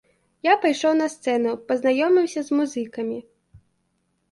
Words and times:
Я 0.45 0.53
пайшоў 0.63 0.95
на 1.01 1.07
сцэну, 1.15 1.51
пазнаёміўся 1.69 2.45
з 2.49 2.59
музыкамі. 2.63 3.21